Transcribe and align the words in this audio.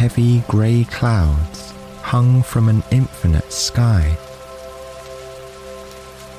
Heavy 0.00 0.42
grey 0.48 0.84
clouds 0.84 1.74
hung 2.00 2.42
from 2.42 2.70
an 2.70 2.82
infinite 2.90 3.52
sky. 3.52 4.16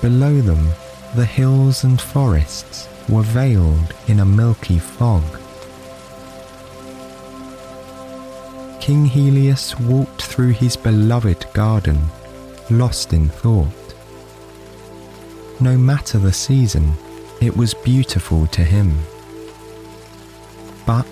Below 0.02 0.42
them, 0.42 0.68
the 1.16 1.28
hills 1.28 1.84
and 1.84 2.02
forests 2.02 2.90
were 3.08 3.22
veiled 3.22 3.94
in 4.08 4.20
a 4.20 4.26
milky 4.26 4.80
fog. 4.80 5.24
King 8.82 9.06
Helios 9.06 9.80
walked 9.82 10.24
through 10.24 10.54
his 10.54 10.76
beloved 10.76 11.46
garden, 11.54 12.00
lost 12.72 13.14
in 13.14 13.30
thought. 13.30 13.94
No 15.60 15.78
matter 15.78 16.18
the 16.18 16.34
season, 16.34 16.94
it 17.40 17.56
was 17.56 17.76
beautiful 17.76 18.48
to 18.48 18.64
him. 18.64 18.98
But 20.88 21.06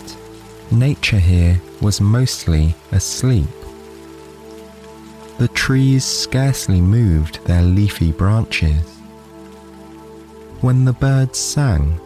nature 0.72 1.20
here 1.20 1.60
was 1.82 2.02
mostly 2.02 2.76
asleep. 2.92 3.48
The 5.38 5.48
trees 5.50 6.04
scarcely 6.04 6.82
moved 6.82 7.46
their 7.46 7.62
leafy 7.62 8.12
branches. 8.12 8.98
When 10.62 10.84
the 10.84 10.94
birds 10.94 11.40
sang, 11.40 12.00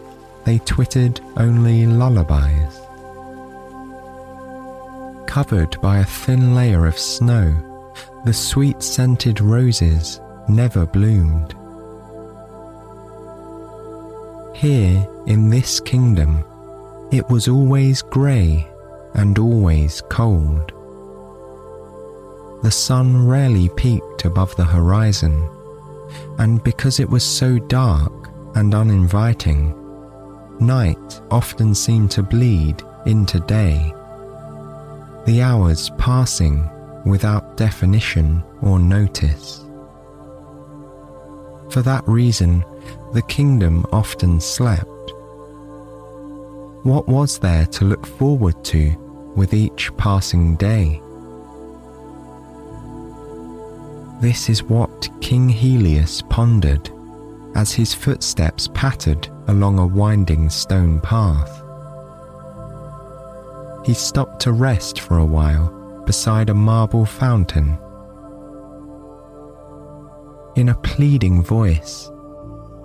they 0.45 0.59
twittered 0.59 1.19
only 1.37 1.87
lullabies. 1.87 2.79
Covered 5.25 5.81
by 5.81 5.99
a 5.99 6.05
thin 6.05 6.53
layer 6.53 6.85
of 6.85 6.99
snow, 6.99 7.55
the 8.23 8.33
sweet 8.33 8.83
scented 8.83 9.41
roses 9.41 10.21
never 10.47 10.85
bloomed. 10.85 11.55
Here 14.55 15.07
in 15.25 15.49
this 15.49 15.79
kingdom, 15.79 16.43
it 17.13 17.29
was 17.29 17.47
always 17.47 18.01
grey 18.01 18.67
and 19.13 19.37
always 19.37 20.01
cold. 20.09 20.71
The 22.63 22.71
sun 22.71 23.27
rarely 23.27 23.69
peaked 23.69 24.25
above 24.25 24.55
the 24.55 24.65
horizon, 24.65 25.47
and 26.39 26.63
because 26.63 26.99
it 26.99 27.07
was 27.07 27.23
so 27.23 27.59
dark 27.59 28.31
and 28.55 28.73
uninviting, 28.73 29.75
night 30.59 31.21
often 31.29 31.75
seemed 31.75 32.09
to 32.11 32.23
bleed 32.23 32.81
into 33.05 33.39
day, 33.41 33.93
the 35.25 35.43
hours 35.43 35.91
passing 35.99 36.67
without 37.05 37.57
definition 37.57 38.43
or 38.63 38.79
notice. 38.79 39.59
For 41.69 41.83
that 41.83 42.07
reason, 42.07 42.65
the 43.13 43.21
kingdom 43.21 43.85
often 43.91 44.39
slept. 44.39 44.92
What 46.83 47.07
was 47.07 47.39
there 47.39 47.65
to 47.67 47.85
look 47.85 48.05
forward 48.05 48.61
to 48.65 48.93
with 49.37 49.53
each 49.53 49.95
passing 49.95 50.57
day? 50.57 51.01
This 54.19 54.49
is 54.49 54.63
what 54.63 55.09
King 55.21 55.47
Helios 55.47 56.21
pondered 56.23 56.91
as 57.55 57.71
his 57.71 57.93
footsteps 57.93 58.67
pattered 58.73 59.29
along 59.47 59.79
a 59.79 59.87
winding 59.87 60.49
stone 60.49 60.99
path. 60.99 61.63
He 63.85 63.93
stopped 63.93 64.41
to 64.41 64.51
rest 64.51 64.99
for 64.99 65.19
a 65.19 65.25
while 65.25 66.03
beside 66.05 66.49
a 66.49 66.53
marble 66.53 67.05
fountain. 67.05 67.77
In 70.57 70.67
a 70.67 70.75
pleading 70.83 71.43
voice, 71.43 72.11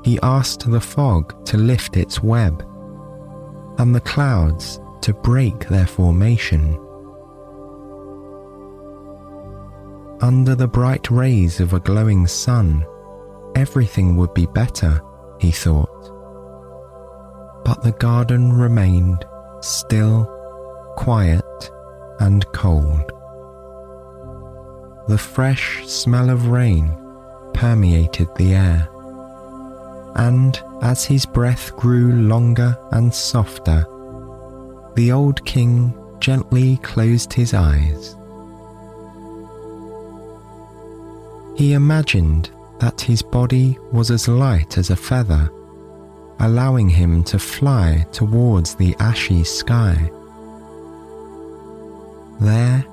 he 0.05 0.21
asked 0.23 0.71
the 0.71 0.81
fog 0.81 1.45
to 1.47 1.57
lift 1.57 1.97
its 1.97 2.23
web 2.23 2.65
and 3.79 3.95
the 3.95 4.01
clouds 4.01 4.81
to 5.03 5.15
break 5.15 5.69
their 5.69 5.87
formation. 5.87 6.79
Under 10.21 10.57
the 10.57 10.67
bright 10.67 11.11
rays 11.11 11.61
of 11.61 11.73
a 11.73 11.81
glowing 11.81 12.27
sun, 12.27 12.85
everything 13.55 14.17
would 14.17 14.35
be 14.35 14.47
better, 14.47 15.01
he 15.39 15.53
thought. 15.53 15.89
But 17.65 17.83
the 17.83 17.93
garden 17.93 18.53
remained 18.53 19.25
still, 19.61 20.27
quiet, 20.97 21.71
and 22.19 22.45
cold. 22.53 23.13
The 25.07 25.19
fresh 25.19 25.87
smell 25.87 26.31
of 26.31 26.49
rain 26.49 26.97
permeated 27.55 28.29
the 28.35 28.55
air, 28.55 28.89
and 30.17 30.63
as 30.83 31.05
his 31.05 31.27
breath 31.27 31.75
grew 31.77 32.13
longer 32.13 32.77
and 32.93 33.13
softer, 33.13 33.87
the 34.95 35.13
old 35.13 35.45
king 35.45 35.95
gently 36.21 36.77
closed 36.79 37.33
his 37.33 37.55
eyes. 37.55 38.17
He 41.57 41.73
imagined 41.73 42.51
that 42.79 43.01
his 43.01 43.23
body 43.23 43.79
was 43.93 44.11
as 44.11 44.29
light 44.29 44.79
as 44.79 44.91
a 44.91 44.97
feather, 44.97 45.51
allowing 46.41 46.89
him 46.89 47.25
to 47.25 47.39
fly 47.39 48.07
towards 48.13 48.75
the 48.75 48.95
ashy 49.01 49.43
sky. 49.43 50.11
There, 52.41 52.85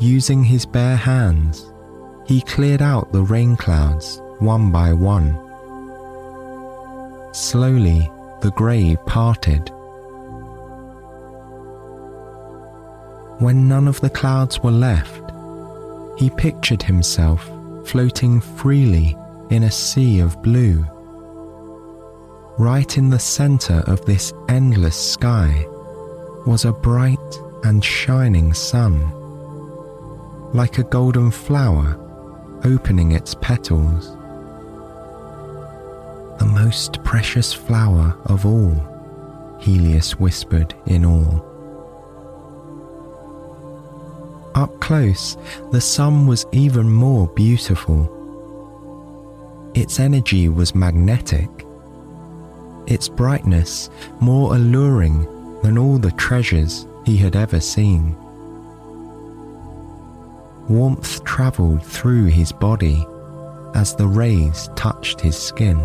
using 0.00 0.42
his 0.42 0.66
bare 0.66 0.96
hands, 0.96 1.72
he 2.26 2.40
cleared 2.40 2.82
out 2.82 3.12
the 3.12 3.22
rain 3.22 3.56
clouds 3.56 4.20
one 4.40 4.70
by 4.72 4.92
one. 4.92 5.47
Slowly, 7.32 8.10
the 8.40 8.50
grey 8.52 8.96
parted. 9.06 9.70
When 13.38 13.68
none 13.68 13.86
of 13.86 14.00
the 14.00 14.10
clouds 14.10 14.60
were 14.60 14.70
left, 14.70 15.22
he 16.18 16.30
pictured 16.30 16.82
himself 16.82 17.48
floating 17.84 18.40
freely 18.40 19.16
in 19.50 19.62
a 19.62 19.70
sea 19.70 20.20
of 20.20 20.42
blue. 20.42 20.84
Right 22.58 22.98
in 22.98 23.08
the 23.08 23.18
center 23.18 23.84
of 23.86 24.04
this 24.04 24.32
endless 24.48 24.96
sky 24.96 25.64
was 26.44 26.64
a 26.64 26.72
bright 26.72 27.18
and 27.62 27.84
shining 27.84 28.52
sun, 28.52 29.12
like 30.52 30.78
a 30.78 30.82
golden 30.82 31.30
flower 31.30 31.96
opening 32.64 33.12
its 33.12 33.34
petals. 33.36 34.17
The 36.38 36.46
most 36.46 37.02
precious 37.04 37.52
flower 37.52 38.16
of 38.26 38.46
all, 38.46 38.74
Helios 39.60 40.12
whispered 40.12 40.74
in 40.86 41.04
awe. 41.04 41.40
Up 44.54 44.80
close, 44.80 45.36
the 45.70 45.80
sun 45.80 46.26
was 46.26 46.46
even 46.52 46.88
more 46.90 47.28
beautiful. 47.28 48.14
Its 49.74 50.00
energy 50.00 50.48
was 50.48 50.74
magnetic, 50.74 51.48
its 52.86 53.08
brightness 53.08 53.90
more 54.20 54.54
alluring 54.56 55.26
than 55.62 55.76
all 55.76 55.98
the 55.98 56.12
treasures 56.12 56.86
he 57.04 57.16
had 57.16 57.36
ever 57.36 57.60
seen. 57.60 58.16
Warmth 60.68 61.24
travelled 61.24 61.84
through 61.84 62.26
his 62.26 62.52
body 62.52 63.06
as 63.74 63.94
the 63.94 64.06
rays 64.06 64.68
touched 64.76 65.20
his 65.20 65.36
skin. 65.36 65.78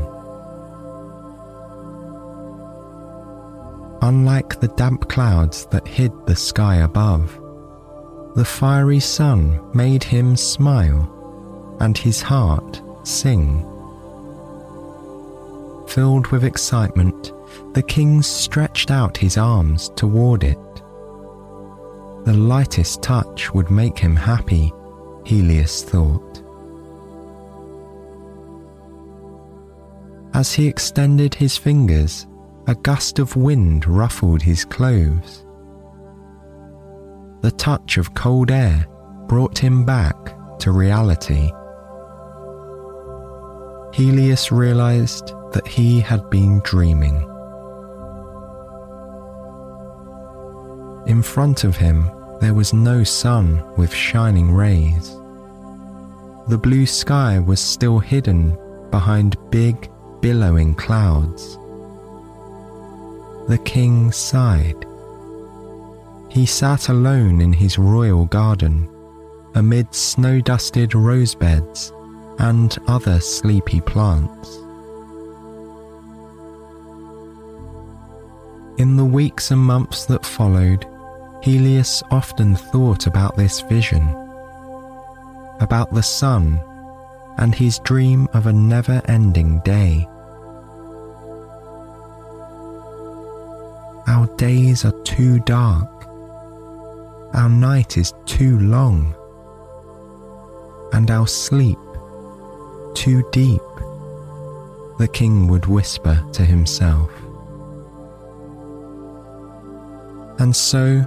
Unlike 4.04 4.60
the 4.60 4.68
damp 4.68 5.08
clouds 5.08 5.66
that 5.68 5.88
hid 5.88 6.12
the 6.26 6.36
sky 6.36 6.76
above, 6.76 7.40
the 8.36 8.44
fiery 8.44 9.00
sun 9.00 9.62
made 9.74 10.04
him 10.04 10.36
smile 10.36 11.78
and 11.80 11.98
his 11.98 12.22
heart 12.22 12.82
sing. 13.04 13.66
Filled 15.88 16.28
with 16.28 16.44
excitement, 16.44 17.32
the 17.76 17.82
king 17.82 18.22
stretched 18.22 18.92
out 18.92 19.16
his 19.16 19.38
arms 19.38 19.88
toward 19.96 20.44
it. 20.44 20.60
The 22.26 22.34
lightest 22.34 23.02
touch 23.02 23.54
would 23.54 23.72
make 23.72 23.98
him 23.98 24.18
happy, 24.18 24.74
Helios 25.24 25.82
thought. 25.82 26.44
As 30.34 30.52
he 30.52 30.68
extended 30.68 31.34
his 31.34 31.56
fingers, 31.56 32.28
a 32.68 32.76
gust 32.76 33.20
of 33.20 33.36
wind 33.36 33.86
ruffled 33.88 34.42
his 34.42 34.64
clothes. 34.64 35.46
The 37.42 37.52
touch 37.52 37.98
of 37.98 38.14
cold 38.14 38.52
air 38.52 38.88
brought 39.28 39.58
him 39.58 39.84
back 39.84 40.16
to 40.60 40.72
reality. 40.72 41.52
Helios 43.94 44.52
realized 44.52 45.34
that 45.52 45.68
he 45.68 46.00
had 46.00 46.30
been 46.30 46.62
dreaming. 46.64 47.16
In 51.06 51.22
front 51.22 51.66
of 51.66 51.76
him, 51.76 52.10
there 52.40 52.54
was 52.54 52.74
no 52.74 53.04
sun 53.04 53.62
with 53.78 53.94
shining 53.94 54.54
rays. 54.54 55.10
The 56.48 56.58
blue 56.58 56.86
sky 56.86 57.40
was 57.40 57.60
still 57.60 58.00
hidden 58.00 58.58
behind 58.90 59.38
big, 59.50 59.92
billowing 60.22 60.76
clouds. 60.76 61.60
The 63.48 63.58
king 63.58 64.12
sighed. 64.12 64.86
He 66.30 66.46
sat 66.46 66.90
alone 66.90 67.42
in 67.42 67.54
his 67.54 67.78
royal 67.78 68.26
garden, 68.26 68.90
amid 69.54 69.94
snow 69.94 70.42
dusted 70.42 70.96
rose 70.96 71.36
beds 71.36 71.92
and 72.40 72.76
other 72.88 73.20
sleepy 73.20 73.82
plants. 73.82 74.58
In 78.78 78.98
the 78.98 79.06
weeks 79.06 79.52
and 79.52 79.62
months 79.62 80.06
that 80.06 80.26
followed, 80.26 80.88
Helios 81.44 82.02
often 82.10 82.56
thought 82.56 83.06
about 83.06 83.36
this 83.36 83.62
vision, 83.62 84.02
about 85.60 85.94
the 85.94 86.02
sun 86.02 86.60
and 87.38 87.54
his 87.54 87.80
dream 87.80 88.28
of 88.34 88.48
a 88.48 88.54
never 88.54 89.02
ending 89.06 89.60
day. 89.60 90.08
Days 94.38 94.86
are 94.86 95.04
too 95.04 95.40
dark. 95.40 95.90
Our 97.34 97.50
night 97.50 97.98
is 97.98 98.14
too 98.26 98.60
long. 98.60 99.16
And 100.94 101.10
our 101.10 101.28
sleep 101.28 101.80
too 102.94 103.28
deep, 103.32 103.62
the 104.98 105.10
king 105.12 105.48
would 105.48 105.66
whisper 105.66 106.24
to 106.34 106.46
himself. 106.46 107.12
And 110.40 110.56
so, 110.56 111.00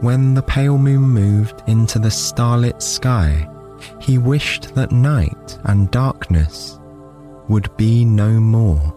when 0.00 0.34
the 0.34 0.42
pale 0.42 0.78
moon 0.78 1.02
moved 1.02 1.62
into 1.66 1.98
the 1.98 2.10
starlit 2.10 2.82
sky, 2.82 3.48
he 4.00 4.18
wished 4.18 4.74
that 4.74 4.92
night 4.92 5.58
and 5.64 5.90
darkness 5.90 6.78
would 7.48 7.74
be 7.76 8.04
no 8.04 8.40
more. 8.40 8.95